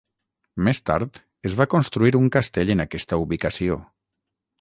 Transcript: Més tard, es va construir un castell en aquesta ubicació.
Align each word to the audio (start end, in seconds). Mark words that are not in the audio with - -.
Més 0.67 0.79
tard, 0.89 1.19
es 1.49 1.57
va 1.59 1.67
construir 1.73 2.13
un 2.21 2.31
castell 2.37 2.73
en 2.77 2.81
aquesta 2.87 3.21
ubicació. 3.25 3.79